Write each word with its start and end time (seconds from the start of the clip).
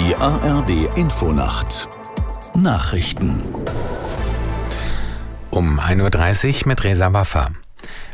ARD 0.00 0.96
Infonacht 0.96 1.86
Nachrichten 2.54 3.42
um 5.50 5.78
1.30 5.78 6.62
Uhr 6.62 6.68
mit 6.68 6.84
Resa 6.84 7.12
Waffa. 7.12 7.50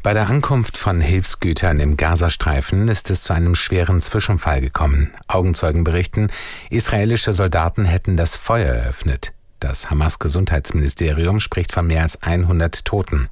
Bei 0.00 0.12
der 0.12 0.28
Ankunft 0.28 0.78
von 0.78 1.00
Hilfsgütern 1.00 1.80
im 1.80 1.96
Gazastreifen 1.96 2.86
ist 2.86 3.10
es 3.10 3.24
zu 3.24 3.32
einem 3.32 3.56
schweren 3.56 4.00
Zwischenfall 4.00 4.60
gekommen. 4.60 5.10
Augenzeugen 5.26 5.82
berichten, 5.82 6.28
israelische 6.70 7.32
Soldaten 7.32 7.84
hätten 7.84 8.16
das 8.16 8.36
Feuer 8.36 8.74
eröffnet. 8.74 9.32
Das 9.58 9.90
Hamas-Gesundheitsministerium 9.90 11.40
spricht 11.40 11.72
von 11.72 11.88
mehr 11.88 12.02
als 12.02 12.22
100 12.22 12.84
Toten. 12.84 13.28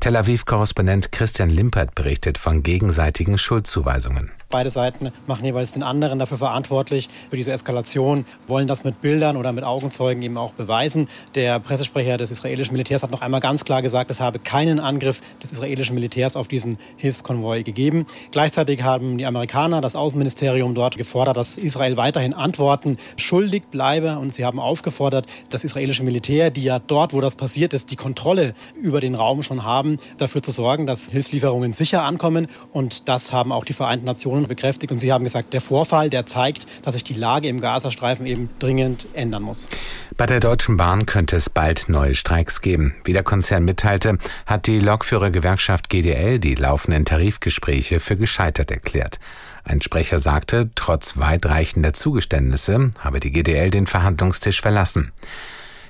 Tel 0.00 0.16
Aviv-Korrespondent 0.16 1.12
Christian 1.12 1.50
Limpert 1.50 1.94
berichtet 1.94 2.38
von 2.38 2.62
gegenseitigen 2.62 3.36
Schuldzuweisungen. 3.36 4.30
Beide 4.54 4.70
Seiten 4.70 5.10
machen 5.26 5.44
jeweils 5.44 5.72
den 5.72 5.82
anderen 5.82 6.20
dafür 6.20 6.38
verantwortlich 6.38 7.08
für 7.28 7.34
diese 7.34 7.50
Eskalation, 7.50 8.24
wollen 8.46 8.68
das 8.68 8.84
mit 8.84 9.00
Bildern 9.00 9.36
oder 9.36 9.52
mit 9.52 9.64
Augenzeugen 9.64 10.22
eben 10.22 10.38
auch 10.38 10.52
beweisen. 10.52 11.08
Der 11.34 11.58
Pressesprecher 11.58 12.18
des 12.18 12.30
israelischen 12.30 12.72
Militärs 12.72 13.02
hat 13.02 13.10
noch 13.10 13.20
einmal 13.20 13.40
ganz 13.40 13.64
klar 13.64 13.82
gesagt, 13.82 14.12
es 14.12 14.20
habe 14.20 14.38
keinen 14.38 14.78
Angriff 14.78 15.22
des 15.42 15.50
israelischen 15.50 15.96
Militärs 15.96 16.36
auf 16.36 16.46
diesen 16.46 16.78
Hilfskonvoi 16.98 17.64
gegeben. 17.64 18.06
Gleichzeitig 18.30 18.84
haben 18.84 19.18
die 19.18 19.26
Amerikaner, 19.26 19.80
das 19.80 19.96
Außenministerium 19.96 20.76
dort 20.76 20.96
gefordert, 20.96 21.36
dass 21.36 21.58
Israel 21.58 21.96
weiterhin 21.96 22.32
Antworten 22.32 22.96
schuldig 23.16 23.64
bleibe 23.72 24.20
und 24.20 24.32
sie 24.32 24.44
haben 24.44 24.60
aufgefordert, 24.60 25.26
das 25.50 25.64
israelische 25.64 26.04
Militär, 26.04 26.52
die 26.52 26.62
ja 26.62 26.78
dort, 26.78 27.12
wo 27.12 27.20
das 27.20 27.34
passiert 27.34 27.74
ist, 27.74 27.90
die 27.90 27.96
Kontrolle 27.96 28.54
über 28.80 29.00
den 29.00 29.16
Raum 29.16 29.42
schon 29.42 29.64
haben, 29.64 29.96
dafür 30.16 30.44
zu 30.44 30.52
sorgen, 30.52 30.86
dass 30.86 31.10
Hilfslieferungen 31.10 31.72
sicher 31.72 32.04
ankommen 32.04 32.46
und 32.72 33.08
das 33.08 33.32
haben 33.32 33.50
auch 33.50 33.64
die 33.64 33.72
Vereinten 33.72 34.06
Nationen 34.06 34.43
bekräftigt 34.48 34.92
und 34.92 34.98
Sie 35.00 35.12
haben 35.12 35.24
gesagt, 35.24 35.52
der 35.52 35.60
Vorfall, 35.60 36.10
der 36.10 36.26
zeigt, 36.26 36.66
dass 36.82 36.94
sich 36.94 37.04
die 37.04 37.14
Lage 37.14 37.48
im 37.48 37.60
Gazastreifen 37.60 38.26
eben 38.26 38.50
dringend 38.58 39.06
ändern 39.14 39.42
muss. 39.42 39.68
Bei 40.16 40.26
der 40.26 40.40
Deutschen 40.40 40.76
Bahn 40.76 41.06
könnte 41.06 41.36
es 41.36 41.50
bald 41.50 41.88
neue 41.88 42.14
Streiks 42.14 42.60
geben. 42.60 42.94
Wie 43.04 43.12
der 43.12 43.22
Konzern 43.22 43.64
mitteilte, 43.64 44.18
hat 44.46 44.66
die 44.66 44.78
Lokführergewerkschaft 44.78 45.88
GDL 45.88 46.38
die 46.38 46.54
laufenden 46.54 47.04
Tarifgespräche 47.04 48.00
für 48.00 48.16
gescheitert 48.16 48.70
erklärt. 48.70 49.18
Ein 49.64 49.80
Sprecher 49.80 50.18
sagte, 50.18 50.70
trotz 50.74 51.16
weitreichender 51.16 51.94
Zugeständnisse 51.94 52.90
habe 52.98 53.20
die 53.20 53.32
GDL 53.32 53.70
den 53.70 53.86
Verhandlungstisch 53.86 54.60
verlassen. 54.60 55.12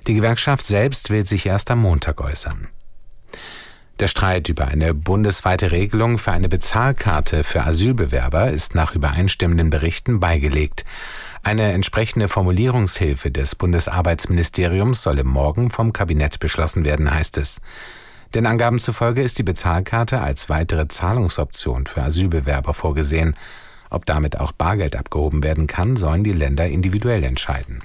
Die 0.06 0.14
Gewerkschaft 0.14 0.64
selbst 0.64 1.10
will 1.10 1.26
sich 1.26 1.46
erst 1.46 1.70
am 1.70 1.80
Montag 1.80 2.20
äußern. 2.20 2.68
Der 4.00 4.08
Streit 4.08 4.48
über 4.48 4.66
eine 4.66 4.92
bundesweite 4.92 5.70
Regelung 5.70 6.18
für 6.18 6.32
eine 6.32 6.48
Bezahlkarte 6.48 7.44
für 7.44 7.62
Asylbewerber 7.62 8.50
ist 8.50 8.74
nach 8.74 8.92
übereinstimmenden 8.92 9.70
Berichten 9.70 10.18
beigelegt. 10.18 10.84
Eine 11.44 11.72
entsprechende 11.72 12.26
Formulierungshilfe 12.26 13.30
des 13.30 13.54
Bundesarbeitsministeriums 13.54 15.00
solle 15.00 15.22
morgen 15.22 15.70
vom 15.70 15.92
Kabinett 15.92 16.40
beschlossen 16.40 16.84
werden, 16.84 17.14
heißt 17.14 17.38
es. 17.38 17.60
Den 18.34 18.46
Angaben 18.46 18.80
zufolge 18.80 19.22
ist 19.22 19.38
die 19.38 19.44
Bezahlkarte 19.44 20.20
als 20.20 20.48
weitere 20.48 20.88
Zahlungsoption 20.88 21.86
für 21.86 22.02
Asylbewerber 22.02 22.74
vorgesehen. 22.74 23.36
Ob 23.90 24.06
damit 24.06 24.40
auch 24.40 24.50
Bargeld 24.50 24.96
abgehoben 24.96 25.44
werden 25.44 25.68
kann, 25.68 25.94
sollen 25.94 26.24
die 26.24 26.32
Länder 26.32 26.66
individuell 26.66 27.22
entscheiden. 27.22 27.78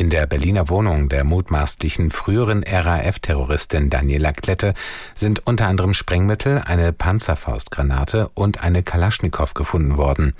In 0.00 0.08
der 0.08 0.26
Berliner 0.26 0.70
Wohnung 0.70 1.10
der 1.10 1.24
mutmaßlichen 1.24 2.10
früheren 2.10 2.64
RAF-Terroristin 2.66 3.90
Daniela 3.90 4.32
Klette 4.32 4.72
sind 5.14 5.46
unter 5.46 5.66
anderem 5.66 5.92
Sprengmittel, 5.92 6.62
eine 6.64 6.94
Panzerfaustgranate 6.94 8.30
und 8.32 8.62
eine 8.62 8.82
Kalaschnikow 8.82 9.52
gefunden 9.52 9.98
worden. 9.98 10.32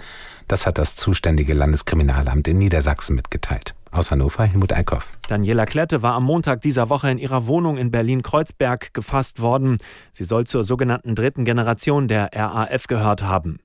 Das 0.48 0.66
hat 0.66 0.78
das 0.78 0.96
zuständige 0.96 1.52
Landeskriminalamt 1.52 2.48
in 2.48 2.56
Niedersachsen 2.56 3.16
mitgeteilt. 3.16 3.74
Aus 3.90 4.10
Hannover 4.10 4.44
Helmut 4.44 4.72
Eickhoff. 4.72 5.12
Daniela 5.28 5.66
Klette 5.66 6.00
war 6.00 6.14
am 6.14 6.24
Montag 6.24 6.62
dieser 6.62 6.88
Woche 6.88 7.10
in 7.10 7.18
ihrer 7.18 7.46
Wohnung 7.46 7.76
in 7.76 7.90
Berlin-Kreuzberg 7.90 8.94
gefasst 8.94 9.42
worden. 9.42 9.76
Sie 10.14 10.24
soll 10.24 10.46
zur 10.46 10.64
sogenannten 10.64 11.14
dritten 11.14 11.44
Generation 11.44 12.08
der 12.08 12.30
RAF 12.32 12.86
gehört 12.86 13.24
haben. 13.24 13.58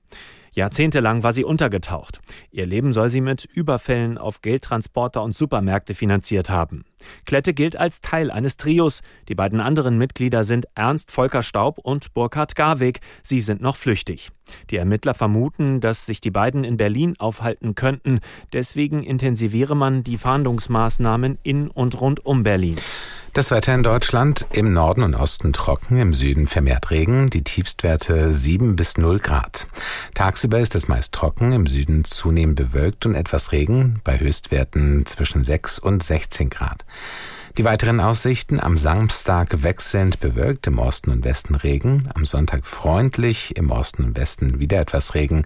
Jahrzehntelang 0.56 1.22
war 1.22 1.34
sie 1.34 1.44
untergetaucht. 1.44 2.20
Ihr 2.50 2.64
Leben 2.64 2.94
soll 2.94 3.10
sie 3.10 3.20
mit 3.20 3.44
Überfällen 3.44 4.16
auf 4.16 4.40
Geldtransporter 4.40 5.22
und 5.22 5.36
Supermärkte 5.36 5.94
finanziert 5.94 6.48
haben. 6.48 6.86
Klette 7.26 7.52
gilt 7.52 7.76
als 7.76 8.00
Teil 8.00 8.30
eines 8.30 8.56
Trios. 8.56 9.02
Die 9.28 9.34
beiden 9.34 9.60
anderen 9.60 9.98
Mitglieder 9.98 10.44
sind 10.44 10.66
Ernst 10.74 11.12
Volker 11.12 11.42
Staub 11.42 11.78
und 11.78 12.14
Burkhard 12.14 12.56
Garweg. 12.56 13.00
Sie 13.22 13.42
sind 13.42 13.60
noch 13.60 13.76
flüchtig. 13.76 14.30
Die 14.70 14.76
Ermittler 14.76 15.12
vermuten, 15.12 15.82
dass 15.82 16.06
sich 16.06 16.22
die 16.22 16.30
beiden 16.30 16.64
in 16.64 16.78
Berlin 16.78 17.16
aufhalten 17.18 17.74
könnten. 17.74 18.20
Deswegen 18.54 19.02
intensiviere 19.02 19.76
man 19.76 20.04
die 20.04 20.16
Fahndungsmaßnahmen 20.16 21.38
in 21.42 21.68
und 21.68 22.00
rund 22.00 22.24
um 22.24 22.44
Berlin. 22.44 22.78
Das 23.36 23.50
Wetter 23.50 23.74
in 23.74 23.82
Deutschland 23.82 24.46
im 24.52 24.72
Norden 24.72 25.02
und 25.02 25.14
Osten 25.14 25.52
trocken, 25.52 25.98
im 25.98 26.14
Süden 26.14 26.46
vermehrt 26.46 26.90
Regen, 26.90 27.26
die 27.26 27.44
Tiefstwerte 27.44 28.32
7 28.32 28.76
bis 28.76 28.96
0 28.96 29.18
Grad. 29.18 29.66
Tagsüber 30.14 30.58
ist 30.58 30.74
es 30.74 30.88
meist 30.88 31.12
trocken, 31.12 31.52
im 31.52 31.66
Süden 31.66 32.04
zunehmend 32.04 32.56
bewölkt 32.56 33.04
und 33.04 33.14
etwas 33.14 33.52
Regen, 33.52 34.00
bei 34.04 34.18
Höchstwerten 34.18 35.04
zwischen 35.04 35.42
6 35.42 35.78
und 35.80 36.02
16 36.02 36.48
Grad. 36.48 36.86
Die 37.58 37.64
weiteren 37.64 38.00
Aussichten 38.00 38.58
am 38.58 38.78
Samstag 38.78 39.62
wechselnd 39.62 40.18
bewölkt, 40.18 40.66
im 40.66 40.78
Osten 40.78 41.10
und 41.10 41.22
Westen 41.22 41.56
Regen, 41.56 42.08
am 42.14 42.24
Sonntag 42.24 42.64
freundlich, 42.64 43.54
im 43.54 43.70
Osten 43.70 44.04
und 44.04 44.16
Westen 44.16 44.60
wieder 44.60 44.80
etwas 44.80 45.14
Regen, 45.14 45.44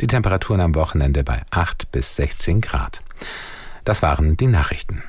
die 0.00 0.08
Temperaturen 0.08 0.60
am 0.60 0.74
Wochenende 0.74 1.22
bei 1.22 1.42
8 1.52 1.92
bis 1.92 2.16
16 2.16 2.60
Grad. 2.62 3.04
Das 3.84 4.02
waren 4.02 4.36
die 4.36 4.48
Nachrichten. 4.48 5.04